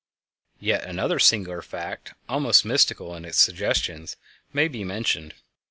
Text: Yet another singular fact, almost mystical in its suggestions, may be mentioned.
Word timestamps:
Yet 0.59 0.83
another 0.83 1.19
singular 1.19 1.61
fact, 1.61 2.15
almost 2.27 2.65
mystical 2.65 3.13
in 3.15 3.23
its 3.23 3.37
suggestions, 3.37 4.17
may 4.51 4.67
be 4.67 4.83
mentioned. 4.83 5.35